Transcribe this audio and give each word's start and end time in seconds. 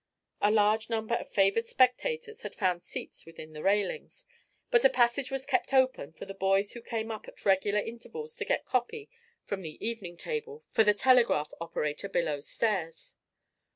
A 0.41 0.49
large 0.49 0.89
number 0.89 1.13
of 1.13 1.29
favoured 1.29 1.67
spectators 1.67 2.41
had 2.41 2.55
found 2.55 2.81
seats 2.81 3.23
within 3.23 3.53
the 3.53 3.61
railings, 3.61 4.25
but 4.71 4.83
a 4.83 4.89
passage 4.89 5.29
was 5.29 5.45
kept 5.45 5.75
open 5.75 6.11
for 6.11 6.25
the 6.25 6.33
boys 6.33 6.71
who 6.71 6.81
came 6.81 7.11
up 7.11 7.27
at 7.27 7.45
regular 7.45 7.79
intervals 7.81 8.35
to 8.37 8.45
get 8.45 8.65
copy 8.65 9.11
from 9.43 9.61
the 9.61 9.77
"evening 9.87 10.17
table" 10.17 10.63
for 10.71 10.83
the 10.83 10.95
telegraph 10.95 11.53
operator 11.61 12.09
below 12.09 12.39
stairs. 12.41 13.15